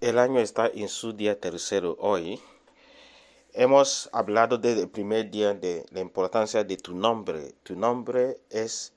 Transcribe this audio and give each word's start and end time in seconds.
El 0.00 0.20
año 0.20 0.38
está 0.38 0.68
en 0.72 0.88
su 0.88 1.12
día 1.12 1.40
tercero 1.40 1.96
hoy. 1.98 2.40
Hemos 3.52 4.08
hablado 4.12 4.56
desde 4.56 4.82
el 4.82 4.88
primer 4.88 5.28
día 5.28 5.54
de 5.54 5.86
la 5.90 5.98
importancia 5.98 6.62
de 6.62 6.76
tu 6.76 6.94
nombre. 6.94 7.56
Tu 7.64 7.74
nombre 7.74 8.38
es 8.48 8.92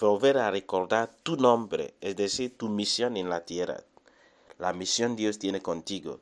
volver 0.00 0.38
a 0.38 0.50
recordar 0.50 1.14
tu 1.22 1.36
nombre, 1.36 1.94
es 2.00 2.16
decir, 2.16 2.58
tu 2.58 2.68
misión 2.68 3.16
en 3.16 3.28
la 3.28 3.44
tierra. 3.44 3.84
La 4.58 4.72
misión 4.72 5.14
Dios 5.14 5.38
tiene 5.38 5.62
contigo. 5.62 6.18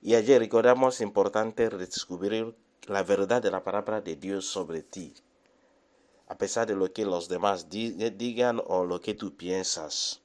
Y 0.00 0.14
ayer 0.14 0.38
recordamos 0.38 1.00
importante 1.00 1.68
redescubrir 1.68 2.54
la 2.86 3.02
verdad 3.02 3.42
de 3.42 3.50
la 3.50 3.64
palabra 3.64 4.00
de 4.00 4.14
Dios 4.14 4.46
sobre 4.46 4.84
ti. 4.84 5.12
A 6.28 6.38
pesar 6.38 6.68
de 6.68 6.76
lo 6.76 6.92
que 6.92 7.04
los 7.04 7.28
demás 7.28 7.68
digan 7.68 8.62
o 8.64 8.84
lo 8.84 9.00
que 9.00 9.14
tú 9.14 9.36
piensas. 9.36 10.20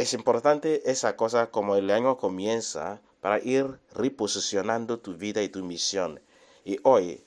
Es 0.00 0.14
importante 0.14 0.90
esa 0.90 1.14
cosa 1.14 1.50
como 1.50 1.76
el 1.76 1.90
año 1.90 2.16
comienza 2.16 3.02
para 3.20 3.38
ir 3.38 3.78
reposicionando 3.92 4.98
tu 4.98 5.14
vida 5.14 5.42
y 5.42 5.50
tu 5.50 5.62
misión. 5.62 6.22
Y 6.64 6.78
hoy, 6.84 7.22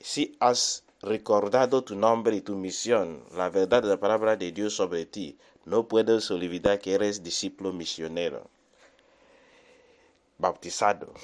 si 0.00 0.36
has 0.40 0.82
recordado 1.02 1.84
tu 1.84 1.94
nombre 1.94 2.34
y 2.34 2.40
tu 2.40 2.56
misión, 2.56 3.24
la 3.30 3.48
verdad 3.48 3.84
de 3.84 3.90
la 3.90 4.00
palabra 4.00 4.36
de 4.36 4.50
Dios 4.50 4.74
sobre 4.74 5.06
ti, 5.06 5.38
no 5.64 5.86
puedes 5.86 6.28
olvidar 6.32 6.80
que 6.80 6.94
eres 6.94 7.22
discípulo 7.22 7.72
misionero, 7.72 8.50
bautizado. 10.36 11.14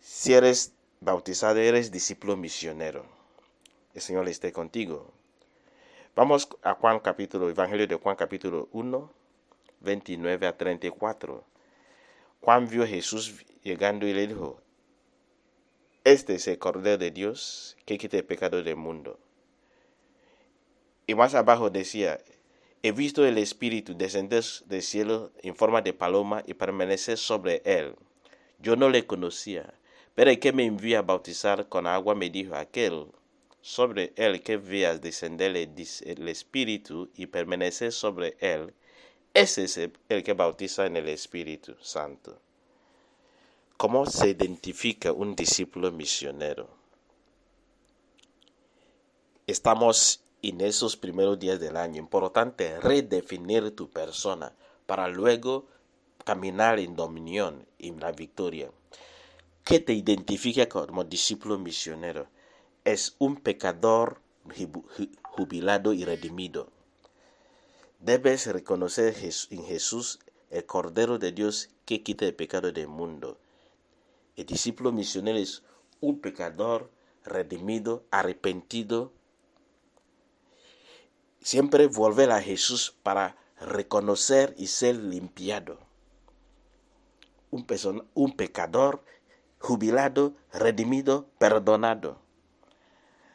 Si 0.00 0.32
eres 0.32 0.74
bautizado, 1.00 1.58
eres 1.58 1.90
discípulo 1.90 2.36
misionero. 2.36 3.04
El 3.94 4.00
Señor 4.00 4.28
esté 4.28 4.52
contigo. 4.52 5.10
Vamos 6.14 6.48
a 6.62 6.74
Juan 6.74 7.00
capítulo, 7.00 7.50
Evangelio 7.50 7.88
de 7.88 7.96
Juan 7.96 8.14
capítulo 8.14 8.68
1 8.70 9.25
29 9.86 10.46
a 10.46 10.58
34. 10.58 11.44
Juan 12.42 12.68
vio 12.68 12.82
a 12.82 12.86
Jesús 12.86 13.46
llegando 13.62 14.06
y 14.06 14.12
le 14.12 14.26
dijo, 14.26 14.60
Este 16.04 16.34
es 16.34 16.46
el 16.48 16.58
Cordero 16.58 16.98
de 16.98 17.10
Dios 17.10 17.78
que 17.86 17.96
quita 17.96 18.18
el 18.18 18.24
pecado 18.24 18.62
del 18.62 18.76
mundo. 18.76 19.18
Y 21.06 21.14
más 21.14 21.34
abajo 21.34 21.70
decía, 21.70 22.18
He 22.82 22.92
visto 22.92 23.24
el 23.24 23.38
Espíritu 23.38 23.96
descender 23.96 24.44
del 24.66 24.82
cielo 24.82 25.32
en 25.42 25.56
forma 25.56 25.80
de 25.80 25.94
paloma 25.94 26.42
y 26.46 26.54
permanecer 26.54 27.16
sobre 27.16 27.62
él. 27.64 27.94
Yo 28.58 28.76
no 28.76 28.90
le 28.90 29.06
conocía, 29.06 29.74
pero 30.14 30.30
el 30.30 30.38
que 30.38 30.52
me 30.52 30.64
envía 30.64 30.98
a 30.98 31.02
bautizar 31.02 31.68
con 31.68 31.86
agua 31.86 32.14
me 32.14 32.30
dijo, 32.30 32.54
aquel 32.54 33.06
sobre 33.60 34.12
él 34.16 34.42
que 34.42 34.56
veas 34.58 35.00
descender 35.00 35.56
el 35.56 36.28
Espíritu 36.28 37.10
y 37.16 37.26
permanecer 37.26 37.90
sobre 37.90 38.36
él, 38.40 38.72
ese 39.36 39.64
es 39.64 39.76
el 40.08 40.24
que 40.24 40.32
bautiza 40.32 40.86
en 40.86 40.96
el 40.96 41.10
Espíritu 41.10 41.76
Santo. 41.82 42.38
¿Cómo 43.76 44.06
se 44.06 44.30
identifica 44.30 45.12
un 45.12 45.36
discípulo 45.36 45.92
misionero? 45.92 46.70
Estamos 49.46 50.22
en 50.40 50.62
esos 50.62 50.96
primeros 50.96 51.38
días 51.38 51.60
del 51.60 51.76
año. 51.76 51.98
Importante 51.98 52.80
redefinir 52.80 53.76
tu 53.76 53.90
persona 53.90 54.54
para 54.86 55.06
luego 55.08 55.66
caminar 56.24 56.78
en 56.78 56.96
dominión, 56.96 57.66
en 57.78 58.00
la 58.00 58.12
victoria. 58.12 58.70
¿Qué 59.64 59.80
te 59.80 59.92
identifica 59.92 60.66
como 60.66 61.04
discípulo 61.04 61.58
misionero? 61.58 62.26
Es 62.86 63.16
un 63.18 63.36
pecador 63.36 64.18
jubilado 65.24 65.92
y 65.92 66.06
redimido 66.06 66.70
Debes 67.98 68.46
reconocer 68.46 69.14
en 69.50 69.64
Jesús 69.64 70.18
el 70.50 70.66
Cordero 70.66 71.18
de 71.18 71.32
Dios 71.32 71.70
que 71.86 72.02
quita 72.02 72.26
el 72.26 72.34
pecado 72.34 72.70
del 72.70 72.88
mundo. 72.88 73.38
El 74.36 74.44
discípulo 74.44 74.92
misionero 74.92 75.38
es 75.38 75.62
un 76.00 76.20
pecador 76.20 76.90
redimido, 77.24 78.04
arrepentido. 78.10 79.12
Siempre 81.40 81.86
volver 81.86 82.30
a 82.32 82.42
Jesús 82.42 82.94
para 83.02 83.36
reconocer 83.58 84.54
y 84.58 84.66
ser 84.66 84.96
limpiado. 84.96 85.78
Un, 87.50 87.66
un 88.14 88.36
pecador 88.36 89.02
jubilado, 89.58 90.34
redimido, 90.52 91.28
perdonado. 91.38 92.20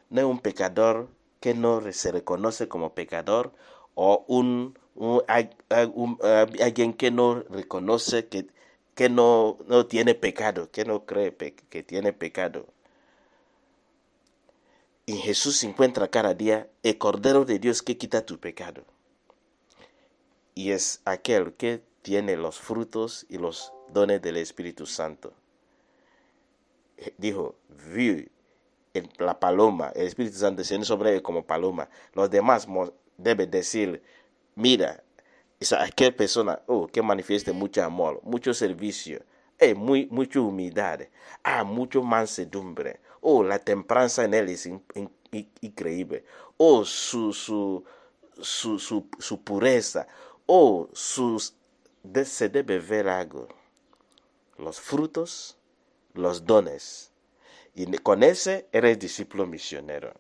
No 0.10 0.22
es 0.22 0.28
un 0.28 0.40
pecador 0.40 1.10
que 1.40 1.56
no 1.56 1.82
se 1.92 2.12
reconoce 2.12 2.68
como 2.68 2.94
pecador 2.94 3.54
o 3.96 4.26
un, 4.28 4.78
alguien 6.60 6.94
que 6.94 7.12
no 7.12 7.42
reconoce 7.50 8.28
que, 8.28 8.48
que 8.96 9.10
no, 9.10 9.58
no 9.68 9.86
tiene 9.86 10.16
pecado, 10.16 10.70
que 10.72 10.86
no 10.86 11.06
cree 11.06 11.36
que 11.36 11.84
tiene 11.84 12.14
pecado. 12.14 12.68
Y 15.06 15.18
Jesús 15.18 15.58
se 15.58 15.68
encuentra 15.68 16.08
cada 16.08 16.34
día 16.34 16.70
el 16.84 16.98
Cordero 16.98 17.44
de 17.44 17.60
Dios 17.60 17.82
que 17.82 17.98
quita 17.98 18.26
tu 18.26 18.40
pecado. 18.40 18.86
Y 20.56 20.72
es 20.72 21.02
aquel 21.06 21.54
que 21.54 21.84
tiene 22.02 22.38
los 22.38 22.60
frutos 22.60 23.26
y 23.30 23.38
los 23.38 23.74
dones 23.90 24.22
del 24.22 24.38
Espíritu 24.38 24.86
Santo. 24.86 25.34
Dijo, 27.18 27.56
vi 27.94 28.30
la 29.18 29.40
paloma, 29.40 29.92
el 29.96 30.08
Espíritu 30.08 30.38
Santo 30.38 30.60
desciende 30.60 30.86
sobre 30.86 31.16
él 31.16 31.22
como 31.22 31.46
paloma. 31.46 31.90
Los 32.14 32.30
demás 32.30 32.68
debe 33.24 33.48
decir, 33.48 34.02
mira, 34.56 35.04
esa 35.60 35.84
aquella 35.84 36.16
persona 36.16 36.62
oh, 36.68 36.88
que 36.88 37.02
manifieste 37.02 37.52
mucho 37.54 37.84
amor, 37.84 38.20
mucho 38.24 38.54
servicio, 38.54 39.24
eh, 39.60 39.76
muy, 39.76 40.08
mucha 40.10 40.42
humildad, 40.42 41.02
ah, 41.44 41.64
mucho 41.64 42.02
mansedumbre, 42.02 43.00
oh, 43.22 43.44
la 43.44 43.60
templanza 43.60 44.26
en 44.26 44.34
él 44.34 44.50
es 44.50 44.68
increíble, 45.62 46.26
oh, 46.58 46.84
su, 46.84 47.32
su, 47.32 47.84
su, 48.42 48.80
su, 49.20 49.44
pureza, 49.44 50.08
oh, 50.48 50.90
sus, 50.94 51.56
se 52.26 52.50
debe 52.50 52.80
ver 52.80 53.08
algo, 53.08 53.48
los 54.58 54.80
frutos, 54.80 55.58
los 56.16 56.46
dones, 56.46 57.12
y 57.76 57.86
con 57.98 58.24
ese 58.24 58.68
eres 58.72 58.98
discípulo 58.98 59.46
misionero. 59.46 60.12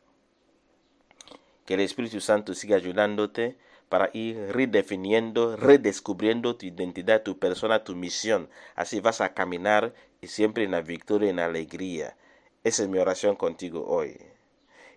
Que 1.71 1.75
el 1.75 1.79
Espíritu 1.79 2.19
Santo 2.19 2.53
siga 2.53 2.75
ayudándote 2.75 3.55
para 3.87 4.09
ir 4.11 4.35
redefiniendo, 4.49 5.55
redescubriendo 5.55 6.57
tu 6.57 6.65
identidad, 6.65 7.23
tu 7.23 7.39
persona, 7.39 7.85
tu 7.85 7.95
misión. 7.95 8.49
Así 8.75 8.99
vas 8.99 9.21
a 9.21 9.33
caminar 9.33 9.93
y 10.19 10.27
siempre 10.27 10.65
en 10.65 10.71
la 10.71 10.81
victoria 10.81 11.27
y 11.27 11.29
en 11.29 11.37
la 11.37 11.45
alegría. 11.45 12.17
Esa 12.65 12.83
es 12.83 12.89
mi 12.89 12.97
oración 12.97 13.37
contigo 13.37 13.85
hoy. 13.87 14.17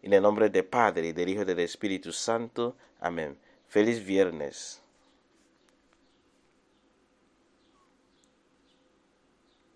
En 0.03 0.15
el 0.15 0.23
nombre 0.23 0.51
del 0.51 0.65
Padre, 0.65 1.07
y 1.07 1.13
del 1.13 1.29
Hijo 1.29 1.43
y 1.43 1.45
del 1.45 1.61
Espíritu 1.61 2.11
Santo. 2.11 2.75
Amén. 2.99 3.39
Feliz 3.69 4.05
viernes. 4.05 4.84